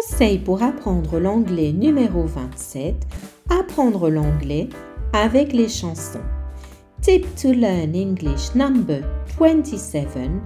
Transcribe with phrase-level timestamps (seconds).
[0.00, 2.96] Conseil pour apprendre l'anglais numéro 27.
[3.48, 4.68] Apprendre l'anglais
[5.12, 6.24] avec les chansons.
[7.00, 9.02] Tip to learn English number
[9.38, 10.40] 27.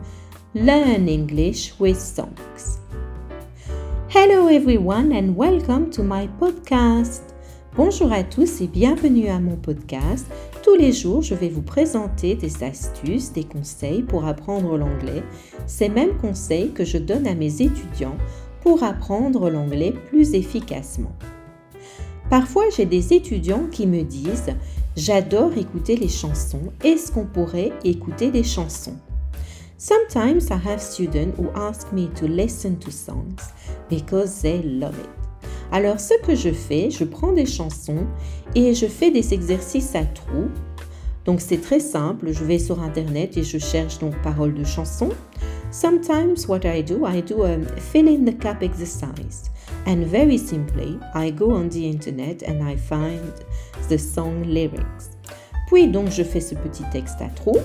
[0.54, 2.80] Learn English with songs.
[4.14, 7.22] Hello everyone and welcome to my podcast.
[7.74, 10.26] Bonjour à tous et bienvenue à mon podcast.
[10.62, 15.22] Tous les jours, je vais vous présenter des astuces, des conseils pour apprendre l'anglais.
[15.66, 18.16] Ces mêmes conseils que je donne à mes étudiants
[18.68, 21.14] pour apprendre l'anglais plus efficacement.
[22.28, 24.54] Parfois, j'ai des étudiants qui me disent
[24.94, 26.70] J'adore écouter les chansons.
[26.84, 28.98] Est-ce qu'on pourrait écouter des chansons?
[29.78, 33.54] Sometimes I have students who ask me to listen to songs
[33.88, 35.08] because they love it.
[35.72, 38.06] Alors, ce que je fais, je prends des chansons
[38.54, 40.50] et je fais des exercices à trous.
[41.24, 42.32] Donc, c'est très simple.
[42.32, 45.14] Je vais sur Internet et je cherche donc paroles de chansons.
[45.70, 49.50] Sometimes what I do, I do a fill in the cup exercise.
[49.86, 53.32] And very simply, I go on the internet and I find
[53.88, 55.10] the song lyrics.
[55.66, 57.60] Puis donc je fais ce petit texte à trous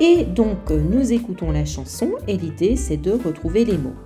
[0.00, 3.96] et donc nous écoutons la chanson et l'idée c'est de retrouver les mots.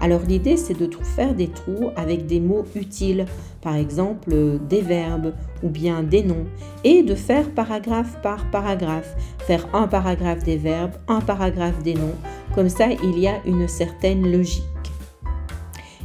[0.00, 3.26] Alors l'idée c'est de faire des trous avec des mots utiles,
[3.62, 6.46] par exemple des verbes ou bien des noms,
[6.82, 12.14] et de faire paragraphe par paragraphe, faire un paragraphe des verbes, un paragraphe des noms,
[12.54, 14.62] comme ça, il y a une certaine logique.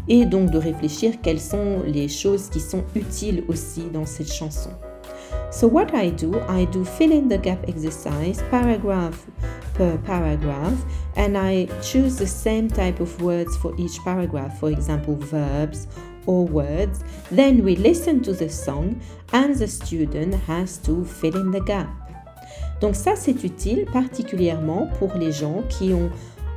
[0.07, 4.71] Et donc de réfléchir quelles sont les choses qui sont utiles aussi dans cette chanson.
[5.51, 9.27] So what I do, I do fill in the gap exercise paragraph
[9.79, 10.77] per paragraph
[11.15, 15.87] and I choose the same type of words for each paragraph, for example, verbs
[16.25, 17.01] or words.
[17.31, 21.87] Then we listen to the song and the student has to fill in the gap.
[22.81, 26.09] Donc ça c'est utile particulièrement pour les gens qui ont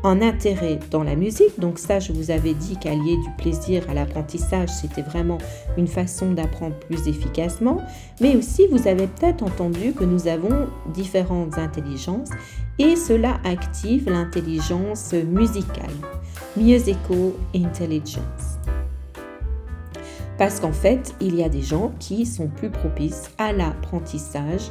[0.02, 1.58] en intérêt dans la musique.
[1.58, 5.38] Donc ça, je vous avais dit qu'allier du plaisir à l'apprentissage, c'était vraiment
[5.76, 7.78] une façon d'apprendre plus efficacement.
[8.20, 12.30] Mais aussi, vous avez peut-être entendu que nous avons différentes intelligences
[12.78, 15.90] et cela active l'intelligence musicale,
[16.56, 18.58] musical intelligence.
[20.38, 24.70] Parce qu'en fait, il y a des gens qui sont plus propices à l'apprentissage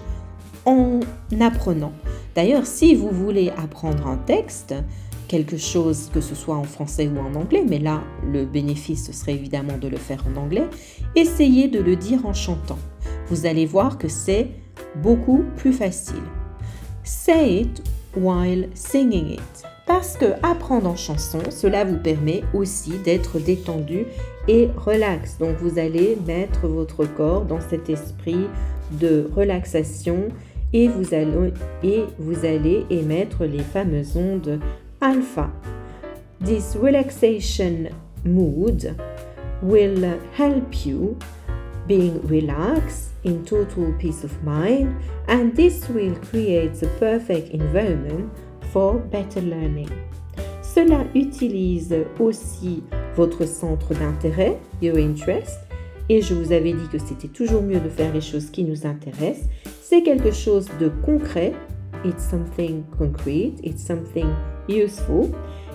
[0.66, 1.00] en
[1.40, 1.94] apprenant.
[2.36, 4.74] D'ailleurs, si vous voulez apprendre un texte,
[5.28, 9.14] quelque chose, que ce soit en français ou en anglais, mais là, le bénéfice, ce
[9.14, 10.68] serait évidemment de le faire en anglais,
[11.16, 12.80] essayez de le dire en chantant.
[13.28, 14.50] Vous allez voir que c'est
[15.02, 16.22] beaucoup plus facile.
[17.04, 17.82] Say it
[18.16, 19.64] while singing it.
[19.88, 24.06] Parce que apprendre en chanson, cela vous permet aussi d'être détendu
[24.48, 25.38] et relax.
[25.38, 28.48] Donc vous allez mettre votre corps dans cet esprit
[28.92, 30.30] de relaxation
[30.74, 31.54] et vous allez,
[31.84, 34.60] et vous allez émettre les fameuses ondes
[35.02, 35.50] alpha.
[36.46, 37.90] This relaxation
[38.24, 38.96] mood
[39.62, 41.18] will help you
[41.92, 44.96] being relaxed in total peace of mind
[45.28, 48.32] and this will create the perfect environment
[48.72, 49.90] for better learning.
[50.62, 52.82] Cela utilise aussi
[53.18, 55.60] votre centre d'intérêt, your interest,
[56.08, 58.86] et je vous avais dit que c'était toujours mieux de faire les choses qui nous
[58.86, 59.50] intéressent.
[59.82, 61.52] C'est quelque chose de concret.
[62.06, 64.30] It's something concrete, it's something
[64.70, 65.30] useful.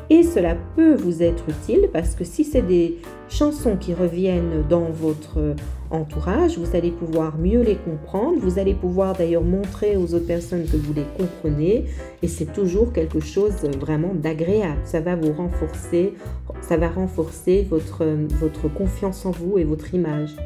[0.08, 4.88] Et cela peut vous être utile parce que si c'est des chansons qui reviennent dans
[4.90, 5.56] votre
[5.90, 8.38] entourage, vous allez pouvoir mieux les comprendre.
[8.38, 11.86] Vous allez pouvoir d'ailleurs montrer aux autres personnes que vous les comprenez.
[12.22, 14.80] Et c'est toujours quelque chose vraiment d'agréable.
[14.84, 16.14] Ça va vous renforcer,
[16.60, 20.36] ça va renforcer votre, votre confiance en vous et votre image.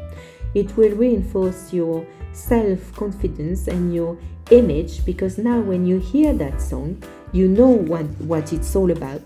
[0.55, 4.17] It will reinforce your self-confidence and your
[4.49, 6.95] image because now when you hear that song,
[7.31, 9.21] you know what, what it's all about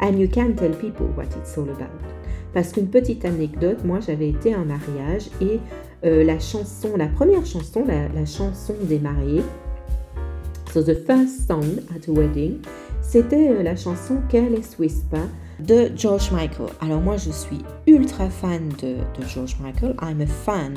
[0.00, 1.90] and you can tell people what it's all about.
[2.54, 5.60] Parce qu'une petite anecdote, moi j'avais été à un mariage et
[6.04, 9.42] euh, la chanson, la première chanson, la, chanson des mariés,
[10.72, 12.58] so the first song at wedding,
[13.02, 15.26] c'était euh, la chanson Careless Whisper
[15.60, 16.68] de George Michael.
[16.80, 18.96] Alors moi je suis ultra fan de,
[19.26, 19.94] George Michael.
[20.00, 20.76] I'm a fan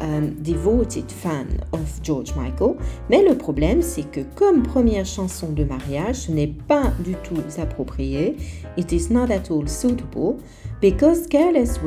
[0.00, 2.76] um, devoted fan of George Michael.
[3.10, 7.42] Mais le problème, c'est que comme première chanson de mariage, ce n'est pas du tout
[7.60, 8.36] approprié.
[8.76, 10.38] It is not at all suitable
[10.80, 11.78] because Careless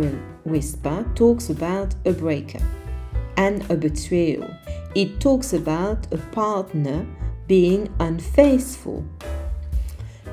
[0.45, 2.62] Whisper talks about a breakup
[3.38, 4.47] and a betrayal.
[4.95, 7.06] It talks about a partner
[7.47, 9.03] being unfaithful.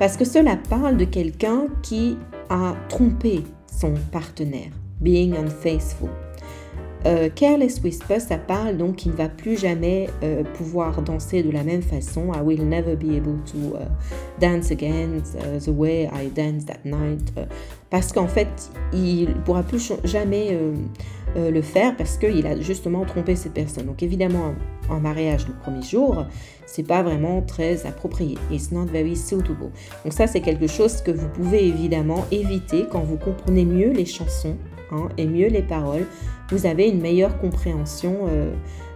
[0.03, 2.19] Parce que cela parle de quelqu'un qui
[2.51, 6.09] a trompé son partenaire, being unfaithful.
[7.07, 11.53] Euh, Careless Whisper, ça parle donc qu'il ne va plus jamais euh, pouvoir danser de
[11.53, 12.33] la même façon.
[12.35, 13.87] I will never be able to uh,
[14.41, 17.33] dance again uh, the way I danced that night.
[17.89, 20.59] Parce qu'en fait, il ne pourra plus jamais
[21.37, 23.87] euh, le faire parce qu'il a justement trompé cette personne.
[23.87, 24.55] Donc évidemment,
[24.91, 26.27] un mariage le premier jour,
[26.67, 28.39] c'est pas vraiment très approprié.
[28.51, 29.71] It's not very suitable.
[30.05, 34.07] Donc ça, c'est quelque chose que vous pouvez évidemment éviter quand vous comprenez mieux les
[34.07, 34.57] chansons
[34.91, 36.07] hein, et mieux les paroles
[36.53, 38.53] vous avez une meilleure compréhension euh,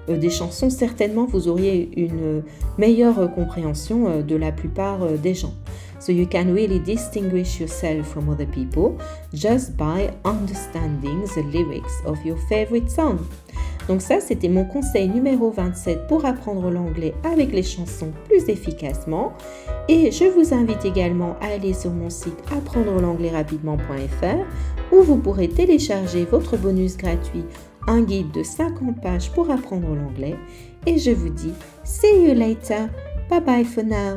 [0.08, 0.70] des chansons.
[0.70, 2.42] Certainement, vous auriez une
[2.78, 5.54] meilleure compréhension euh, de la plupart des gens.
[5.98, 8.98] So you can really distinguish yourself from other people
[9.32, 13.18] just by understanding the lyrics of your favorite song.
[13.88, 19.32] Donc ça, c'était mon conseil numéro 27 pour apprendre l'anglais avec les chansons plus efficacement.
[19.88, 25.16] Et je vous invite également à aller sur mon site apprendre l'anglais rapidement.fr où vous
[25.16, 27.44] pourrez télécharger votre bonus gratuit,
[27.86, 30.36] un guide de 50 pages pour apprendre l'anglais.
[30.86, 31.52] Et je vous dis,
[31.84, 32.88] see you later.
[33.28, 34.14] Bye bye for now.